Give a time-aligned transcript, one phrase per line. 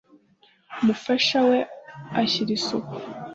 [0.79, 1.59] umufasha we
[2.19, 2.95] ajyira isuku.